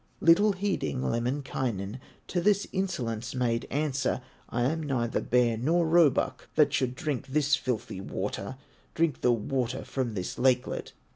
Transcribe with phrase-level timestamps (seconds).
[0.19, 1.99] Little heeding, Lemminkainen
[2.29, 7.55] To this insolence made answer: "I am neither bear nor roebuck, That should drink this
[7.55, 8.57] filthy water,
[8.95, 10.93] Drink the water of this lakelet."